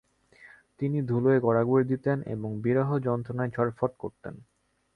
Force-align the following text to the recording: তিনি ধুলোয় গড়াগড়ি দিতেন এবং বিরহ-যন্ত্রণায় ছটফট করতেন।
তিনি 0.79 0.97
ধুলোয় 1.01 1.39
গড়াগড়ি 1.39 1.85
দিতেন 1.85 2.17
এবং 2.25 2.49
বিরহ-যন্ত্রণায় 2.61 3.51
ছটফট 3.51 3.91
করতেন। 3.97 4.35